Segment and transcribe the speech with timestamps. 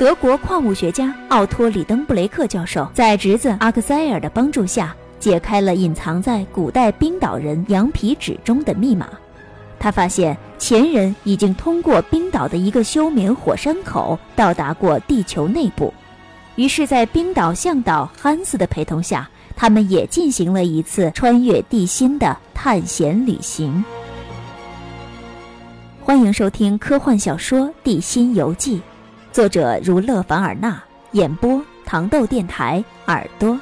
[0.00, 9.06] 德国矿物学家奥托·里登布雷克教授在侄子阿克塞尔的帮助下，解开了隐藏在古代冰岛人羊皮纸中的密码。
[9.78, 15.92] 他发现前人已经通过冰岛的一个休眠火山口到达过地球内部，
[16.56, 23.84] 于是，在冰岛向导汉斯的陪同下，他们也进行了一次穿越地心的探险旅行。
[26.02, 28.78] 欢迎收听科幻小说《地心游记》。
[29.32, 33.56] 作者如勒凡尔纳，演播糖豆电台耳朵。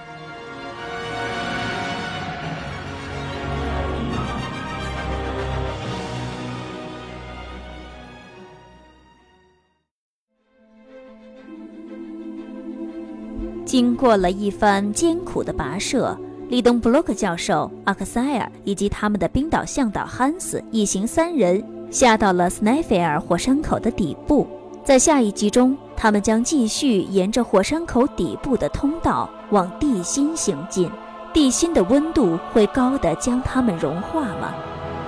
[13.67, 24.49] 经过了一番艰苦的跋涉，利登布洛克教授、阿克塞尔以及他们的冰岛向导汉斯一行三人下到了斯奈菲尔火山口的底部。
[24.89, 30.91] 在下一集中，他们将继续沿着火山口底部的通道往地心行进。
[31.31, 34.55] 地心的温度会高的将他们融化吗？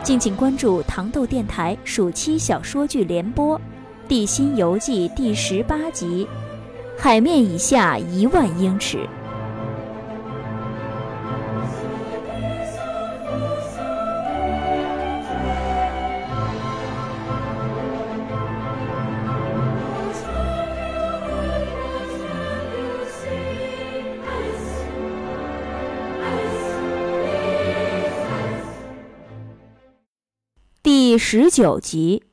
[0.02, 3.58] 敬请关注糖豆电台暑期小说剧联播
[4.06, 6.28] 《地心游记》第十八集：
[6.98, 9.08] 海面以下一万英尺。
[31.22, 32.24] 十九集，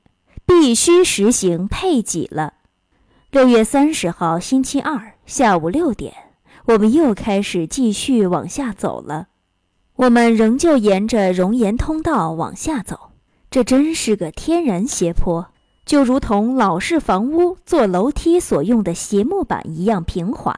[0.45, 2.53] 必须实行配给了。
[3.29, 6.13] 六月三十号，星期二下午六点，
[6.67, 9.27] 我们又开始继续往下走了。
[9.97, 13.11] 我们仍旧沿着熔岩通道往下走，
[13.51, 15.47] 这真是个天然斜坡，
[15.85, 20.57] 就如同老式房屋做楼梯所用的斜木板一样平缓。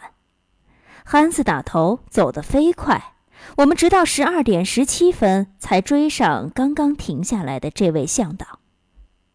[1.03, 3.15] 憨子打头走得飞快。
[3.59, 8.59] 我们直到十二点十七分才追上刚刚停下来的这位向导。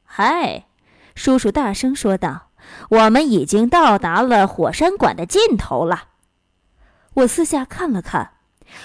[0.03, 0.65] 嗨，
[1.15, 2.49] 叔叔大声说道
[2.89, 6.05] ：“我们已经到达了火山管的尽头了。”
[7.15, 8.31] 我四下看了看，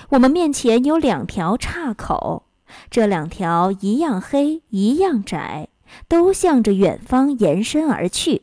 [0.09, 2.47] 我们面前有两条岔口，
[2.89, 5.69] 这两条一样黑，一样窄，
[6.09, 8.41] 都向着远方延伸而去。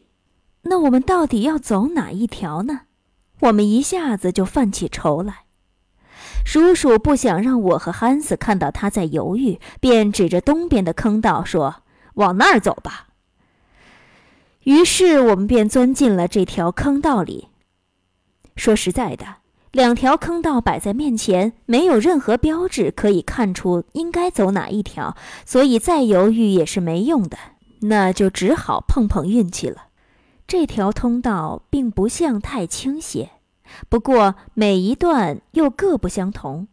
[0.62, 2.82] 那我们到底要走哪一条呢？
[3.40, 5.45] 我们一下子就犯起愁来。
[6.46, 11.82] 叔叔不想让我和汉斯看到他在犹豫，便指着东边的坑道说
[12.14, 13.08] ：“往那儿走吧。”
[14.62, 17.48] 于是我们便钻进了这条坑道里。
[18.54, 19.26] 说实在的，
[19.72, 27.36] 两条坑道摆在面前，没有任何标志可以看出应该走哪一条，所以再犹豫也是没用的，
[27.80, 29.86] 那就只好碰碰运气了。
[30.46, 33.30] 这条通道并不像太倾斜。
[33.88, 36.68] 不过每一段又各不相同，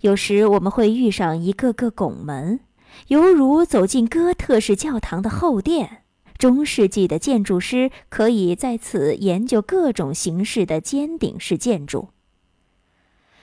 [0.00, 2.60] 有时我们会遇上一个个拱门，
[3.08, 6.02] 犹如走进哥特式教堂的后殿。
[6.38, 12.10] 中世纪的建筑师可以在此研究各种形式的尖顶式建筑。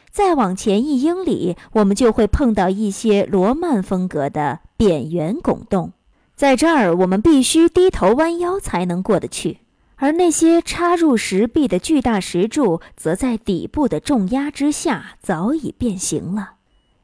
[0.10, 5.92] 再往前一英里，我们就会碰到一些罗曼风格的扁圆拱洞，
[6.38, 9.60] 在这儿我们必须低头弯腰才能过得去。
[9.98, 16.56] 而那些插入石壁的巨大石柱，则在底部的重压之下早已变形了。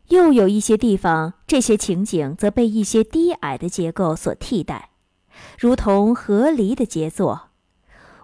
[0.10, 4.90] 又有一些地方，这些情景则被一些低矮的结构所替代，
[5.58, 7.50] 如同河狸的杰作。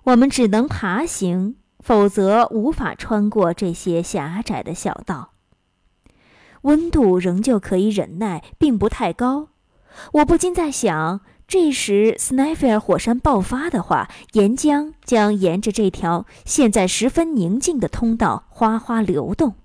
[0.03, 5.31] 我们只能爬行，否则无法穿过这些狭窄的小道。
[6.63, 9.47] 温度仍旧可以忍耐，并不太高。
[10.13, 11.22] 我不禁在想。
[11.47, 19.56] 这时，斯奈菲尔火山爆发的话，岩浆将沿着这条现在十分宁静的通道哗哗流动，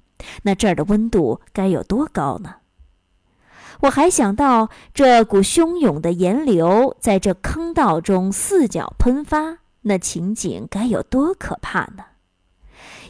[0.44, 2.54] 那这儿的温度该有多高呢？
[3.80, 12.04] 我还想到，这股汹涌的岩流在这坑道中四角喷发，那情景该有多可怕呢？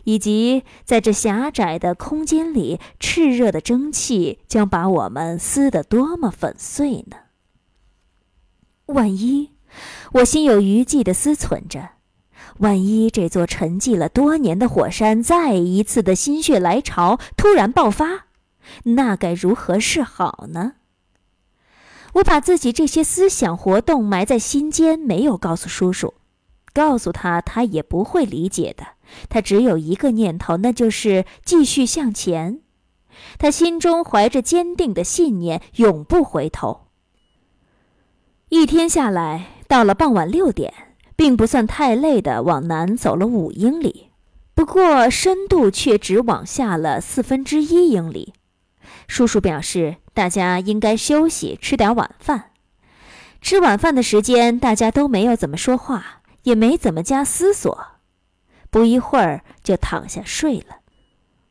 [0.04, 7.18] 以及在这狭窄的空间里，炽热的蒸汽将把我们撕得多么粉碎呢？
[8.92, 9.50] 万一，
[10.12, 11.90] 我心有余悸地思忖着：
[12.58, 18.26] 万一这座沉寂了多年的火山再一次的心血来潮突然爆发，
[18.84, 20.74] 那该如何是好呢？
[22.14, 26.12] 我把自己这些思想活动埋在心间，没有告诉叔叔，
[26.74, 28.86] 告诉他他也不会理解的。
[29.30, 32.60] 他只有一个念头，那就是继续向前。
[33.38, 36.88] 他心中怀着坚定的信念，永不回头。
[38.54, 40.74] 一天下来，到了傍晚六点，
[41.16, 44.10] 并不算太累的往南走了五英里，
[44.54, 48.34] 不过深度却只往下了四分之一英里。
[49.08, 52.50] 叔叔表示，大家应该休息，吃点晚饭。
[53.40, 57.86] 吃晚饭的时间，大家都没有怎么说话，也没怎么加思索，
[58.68, 60.80] 不一会儿就躺下睡了。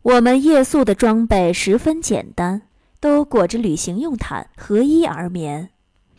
[0.04, 2.62] 我们夜宿的装备十分简单，
[3.00, 5.69] 都裹着旅行用毯，合衣而眠。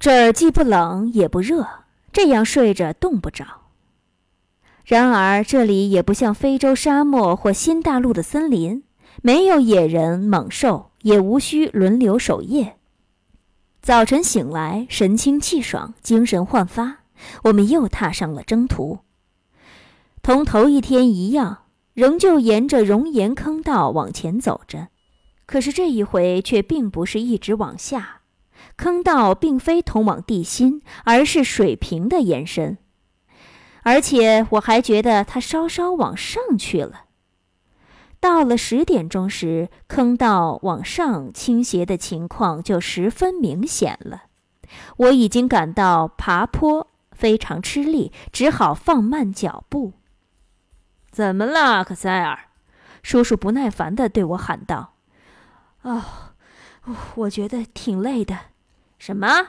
[0.02, 1.64] 这儿既不冷也不热，
[2.12, 3.44] 这样睡着冻不着。
[4.84, 8.82] 然而这里也不像非洲沙漠或新大陆的森林，
[9.22, 12.78] 没有野人猛兽，也无需轮流守夜。
[13.80, 17.04] 早晨醒来，神清气爽，精神焕发，
[17.44, 18.98] 我们又踏上了征途。
[20.20, 21.58] 同头一天一样，
[21.94, 24.88] 仍旧沿着熔岩坑道往前走着。
[25.46, 28.21] 可是这一回却并不是一直往下，
[28.76, 32.78] 坑道并非通往地心，而是水平的延伸。
[33.82, 37.06] 而且我还觉得它稍稍往上去了。
[38.20, 44.24] 到了十点钟时，坑道往上倾斜的情况就十分明显了。
[44.98, 49.94] 我已经感到爬坡非常吃力，只好放慢脚步。
[51.10, 52.38] 怎么了，克塞尔？
[53.02, 54.94] 叔叔不耐烦地对我喊道
[55.82, 56.02] ：“哦，
[57.16, 58.38] 我觉得挺累的。
[59.02, 59.48] 什么？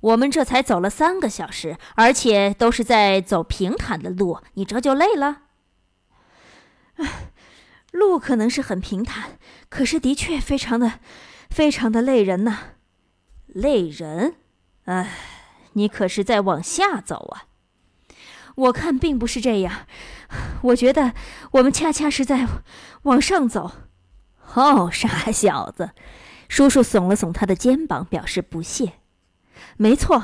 [0.00, 5.42] 我们这才走了三个小时，而且都是在走平坦的路，你这就累了？”
[7.92, 10.94] 路可能是很平坦，可是的确非常的、
[11.48, 12.58] 非常的累人呐，
[13.46, 14.34] 累人！
[14.86, 15.12] 哎，
[15.74, 17.46] 你可是在往下走啊？
[18.56, 19.86] 我看并不是这样，
[20.62, 21.14] 我觉得
[21.52, 22.48] 我们恰恰是在
[23.02, 23.70] 往上走。
[24.54, 25.90] 哦，傻小子！
[26.48, 28.94] 叔叔耸了耸他的肩膀，表示不屑。
[29.76, 30.22] 没错，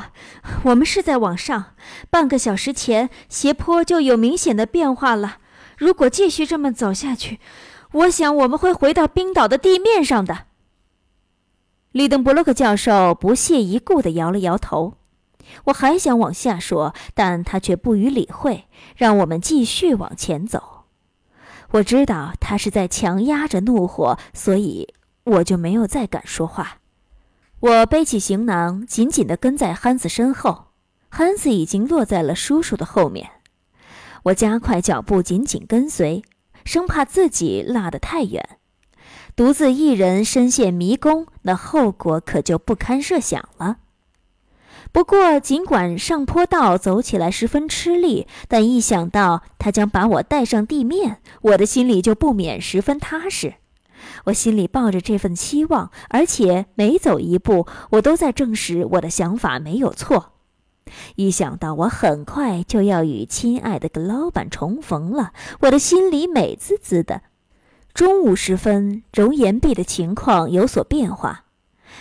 [0.64, 1.74] 我们是在往上。
[2.10, 5.38] 半个小时前，斜坡就有明显的变化了。
[5.76, 7.38] 如果继续这么走下去，
[7.92, 10.46] 我想我们会回到冰岛的地面上的。
[11.92, 14.94] 利登伯洛克教授不屑一顾地摇了摇头。
[15.64, 18.64] 我还想往下说，但他却不予理会，
[18.96, 20.84] 让我们继续往前走。
[21.72, 24.93] 我知道他是在强压着怒火，所以
[25.24, 26.78] 我就没有再敢说话。
[27.60, 30.66] 我背起行囊，紧紧地跟在汉斯身后。
[31.08, 33.30] 汉斯已经落在了叔叔的后面。
[34.24, 36.22] 我加快脚步，紧紧跟随，
[36.64, 38.58] 生怕自己落得太远。
[39.36, 43.78] 独自一人深陷迷宫，那后果可就不堪设想了。
[44.92, 53.54] 不过，尽管上坡道走起来十分吃力，但一想到他将把我带上地面，我的心里就不免十分踏实。
[54.24, 60.32] 我心里抱着这份期望，而且每走一步，我都在证实我的想法没有错。
[61.16, 67.22] 一想到我很快就要与亲爱的格老板重逢了，我的心里美滋滋的。
[67.94, 71.44] 中午时分，熔岩壁的情况有所变化，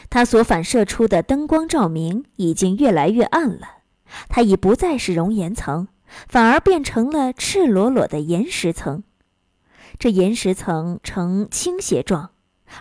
[0.09, 3.67] 它所反射出的灯光照明已经越来越暗了。
[4.27, 5.87] 它已不再是熔岩层，
[6.27, 9.03] 反而变成了赤裸裸的岩石层。
[9.99, 12.31] 这岩石层呈倾斜状，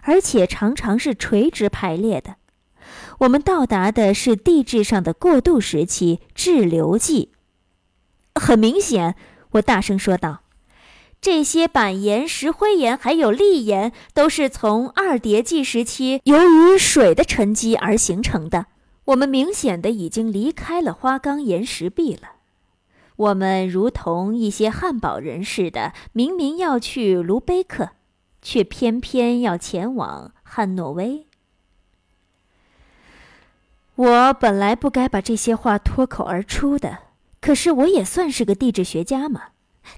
[0.03, 2.37] 而且常常是垂直排列的。
[3.21, 7.31] 我们到达的是地质上的过渡时期滞留纪。
[8.35, 9.15] 很明显，
[9.53, 10.43] 我大声说道
[11.21, 18.67] ：“这些板岩、石灰岩还有砾岩，都是从二叠纪时期由于水的沉积而形成的。
[19.07, 22.32] 我们明显的已经离开了花岗岩石壁了。
[23.17, 27.91] 我们如同一些汉堡人似的，明明要去卢贝克，
[28.41, 31.27] 却偏偏要前往汉诺威。”
[33.95, 36.99] 我本来不该把这些话脱口而出的，
[37.41, 39.43] 可是我也算是个地质学家嘛。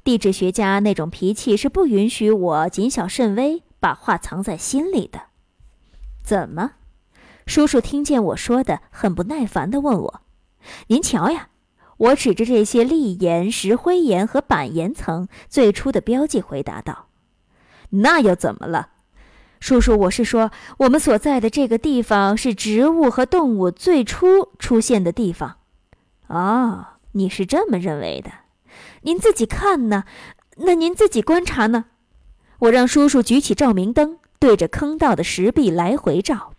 [0.02, 5.20] 地质学家那种脾气是不允许我谨小慎微，把话藏在心里的。
[6.22, 6.72] 怎么？
[7.46, 10.22] 叔叔听见我说的，很不耐烦地问我
[10.88, 11.50] ：“您瞧呀！”
[12.04, 17.06] 我指着这些砾岩、石灰岩和板岩层最初的标记，回答道
[18.04, 18.90] ：“那又怎么了？”
[19.58, 25.56] 叔叔，我是说，我们所在的这个地方是植物和动物最初出现的地方。
[26.26, 28.30] 哦，你是这么认为的？
[29.02, 30.04] 您自己看呢？
[30.58, 31.86] 那您自己观察呢？
[32.58, 36.52] 我让叔叔举起照明灯，对着坑道的石壁来回照。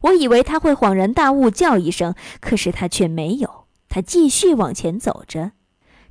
[0.00, 3.59] 我以为他会恍然大悟，叫一声，可是他却没有。
[3.90, 5.52] 他继续往前走着。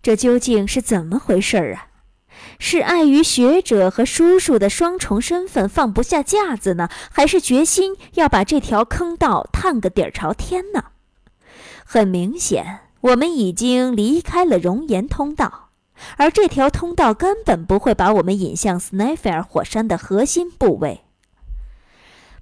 [0.03, 1.87] 这究竟是怎么回事儿啊？
[2.59, 10.85] 是碍于学者和叔叔的双重身份放不下架子呢，还是决心要把这条坑道探个底儿朝天呢？
[11.83, 15.69] 很明显，我们已经离开了熔岩通道，
[16.17, 21.01] 而这条通道根本不会把我们引向斯奈菲尔火山的核心部位。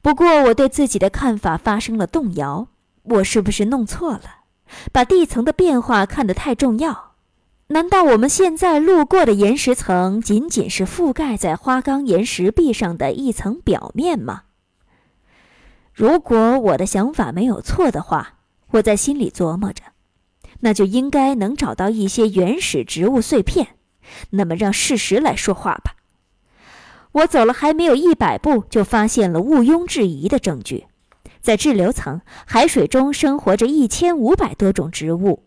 [0.02, 2.68] 不过，我对自己的看法发生了动摇。
[3.04, 4.37] 我是不是弄错了，
[4.92, 7.14] 把地层的变化看得太重要？
[7.68, 14.44] 难道我们现在路过的岩石层仅仅是覆盖在花岗岩石壁上的一层表面吗？
[15.94, 18.36] 如果我的想法没有错的话，
[18.72, 19.84] 我在心里琢磨着，
[20.62, 23.76] 那就应该能找到一些原始植物碎片。
[24.30, 25.96] 那么，让事实来说话吧。
[27.12, 30.86] 我走了还没有一百步，就发现了毋庸置疑的证据：
[31.42, 35.44] 在滞留层海水中生活着一千五百多种植物。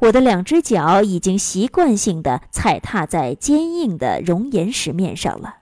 [0.00, 5.56] 我的两只脚已经习惯性地踩踏在坚硬的熔岩石面上了。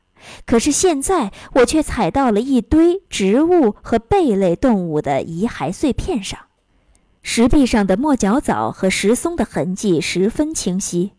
[0.46, 6.38] 可是现在我却踩到了一堆植物和贝类动物的遗骸碎片上，
[7.22, 11.12] 石壁上的墨角藻和石松的痕迹十分清晰。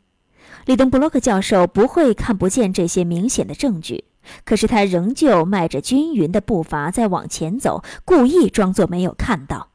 [0.66, 4.06] 里登布洛克教授不会看不见这些明显的证据，
[4.46, 9.70] 可是他仍旧迈着均匀的步伐在往前走，故意装作没有看到。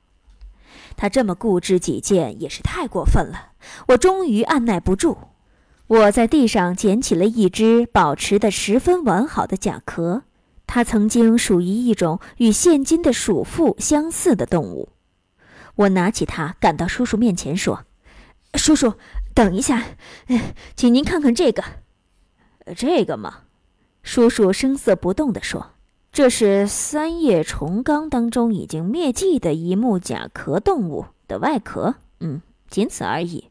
[0.96, 3.52] 他这么固执己见也是太过分了，
[3.88, 5.16] 我终于按耐不住。
[5.86, 10.24] 我在地上捡起了一只保持得十分完好的甲壳，
[10.66, 14.90] 它曾经属于一种与现今的鼠妇相似的动物。
[15.76, 17.84] 我拿起它，赶到叔叔面前说
[18.54, 18.94] ：“叔叔，
[19.32, 19.82] 等一下，
[20.76, 21.62] 请您看看这个。
[22.76, 23.44] ”“这个嘛？”
[24.10, 25.72] 叔叔声色不动地说
[26.10, 31.96] ：“这是三叶虫纲当中已经灭迹的一目甲壳动物的外壳。
[32.20, 33.50] 嗯，仅此而已。”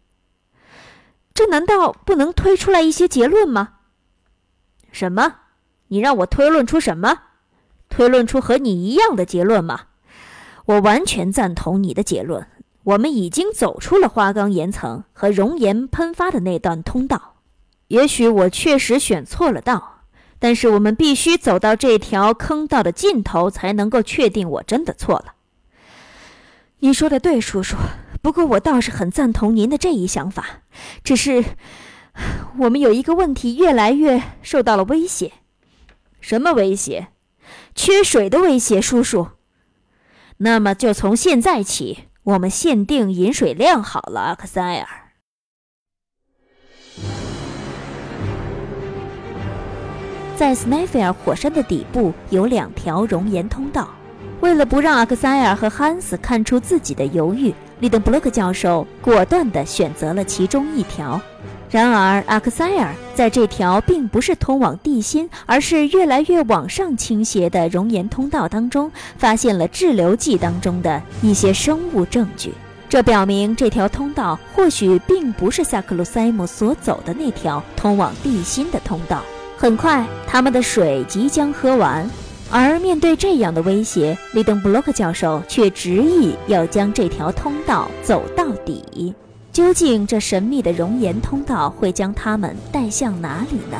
[1.35, 3.73] 这难道不能推出来一些结论吗？
[4.91, 5.35] 什么？
[5.89, 7.19] 你让我推论出什么？
[7.87, 9.81] 推论出和你一样的结论吗？
[10.65, 12.47] 我完全赞同你的结论。
[12.83, 17.35] 我们已经走出了花岗岩层和熔岩喷发的那段通道。
[17.89, 19.96] 也许我确实选错了道，
[20.39, 25.33] 但是我们必须走到这条坑道的尽头，才能够确定我真的错了。
[26.79, 27.75] 你说的对，叔叔。
[28.21, 30.61] 不过我倒是很赞同您的这一想法，
[31.03, 31.43] 只是
[32.59, 35.31] 我们有一个问题越来越受到了威胁。
[36.19, 37.07] 什么威胁？
[37.73, 39.29] 缺水的威胁，叔叔。
[40.37, 45.06] 那么就从现在起，我们限定饮水量好了，阿克塞尔。
[50.37, 53.89] 在斯奈菲尔火山的底部有两条熔岩通道，
[54.39, 57.51] 为了不让阿克塞尔和汉斯看出自己的犹豫。
[57.79, 61.19] 利登布洛克教授果断地选择了其中一条，
[61.71, 72.53] 然而阿克塞尔在这条并不是通往地心，而是越来越往上倾斜的熔岩通道当中，发现了滞留剂当中的一些生物证据。
[72.87, 79.23] 这表明这条通道或许并不是萨克鲁塞姆所走的那条通往地心的通道。
[79.57, 82.07] 很快，他们的水即将喝完。
[82.49, 89.13] 而面对这样的威胁，利登布洛克教授却执意要将这条通道走到底。
[89.51, 93.77] 究竟这神秘的熔岩通道会将他们带向哪里呢？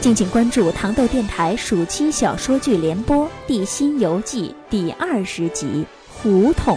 [0.00, 5.66] 敬请关注糖豆电台暑期小说剧联播《地心游记》第二十集
[6.22, 6.74] 《胡同》。